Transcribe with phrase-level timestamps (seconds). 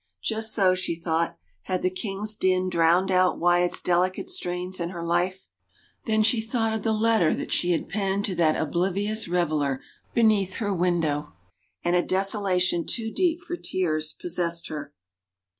[0.23, 5.03] Just so, she thought, had the king's din drowned out Wyatt's delicate strains in her
[5.03, 5.47] life....
[6.07, 9.79] Then she thought of the letter that she had penned to that oblivious reveler
[10.15, 11.33] beneath her window
[11.83, 14.91] and a desolation too deep for tears possessed her.